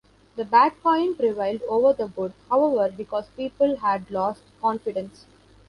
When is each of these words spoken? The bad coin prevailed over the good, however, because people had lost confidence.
The 0.35 0.45
bad 0.45 0.81
coin 0.81 1.13
prevailed 1.13 1.61
over 1.69 1.93
the 1.93 2.07
good, 2.07 2.33
however, 2.49 2.91
because 2.91 3.27
people 3.37 3.75
had 3.75 4.09
lost 4.09 4.41
confidence. 4.59 5.27